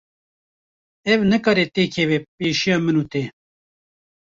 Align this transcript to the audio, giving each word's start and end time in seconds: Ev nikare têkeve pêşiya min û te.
Ev 1.11 1.19
nikare 1.31 1.65
têkeve 1.75 2.17
pêşiya 2.37 2.77
min 2.85 2.95
û 3.01 3.03
te. 3.11 3.23